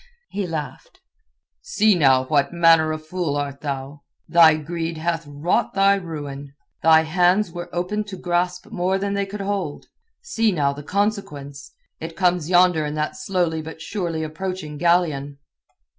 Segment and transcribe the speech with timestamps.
[0.29, 0.99] He laughed.
[1.61, 4.01] "See now what manner of fool art thou?
[4.27, 6.53] Thy greed hath wrought thy ruin.
[6.81, 9.85] Thy hands were opened to grasp more than they could hold.
[10.23, 11.71] See now the consequence.
[11.99, 15.37] It comes yonder in that slowly but surely approaching galleon."